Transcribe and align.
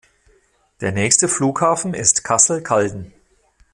Der 0.79 0.91
nächste 0.91 1.27
Flughafen 1.27 1.93
ist 1.93 2.23
Kassel-Calden. 2.23 3.13